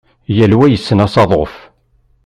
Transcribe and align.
Yal 0.37 0.53
wa 0.57 0.67
yessen 0.67 1.03
asaḍuf. 1.05 1.55